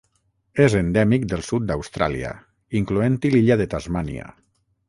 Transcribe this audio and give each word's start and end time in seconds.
És 0.63 0.75
endèmic 0.79 1.27
del 1.33 1.43
sud 1.49 1.69
d'Austràlia, 1.71 2.33
incloent-hi 2.83 3.35
l'illa 3.37 3.63
de 3.63 3.73
Tasmània. 3.75 4.29